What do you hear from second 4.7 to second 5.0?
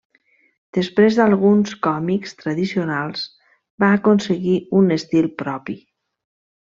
un